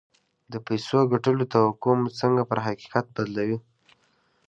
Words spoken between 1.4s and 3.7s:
توقع مو څنګه پر حقيقت بدلوي؟